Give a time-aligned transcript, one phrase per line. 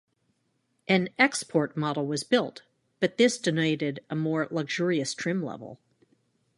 [0.87, 2.63] An "Export" model was built,
[2.99, 5.79] but this denoted a more luxurious trim level.